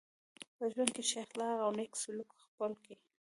په 0.57 0.63
ژوند 0.73 0.89
کي 0.95 1.03
ښه 1.09 1.19
اخلاق 1.25 1.57
او 1.65 1.71
نېک 1.77 1.91
سلوک 2.01 2.29
خپل 2.45 2.71
کئ. 2.83 2.95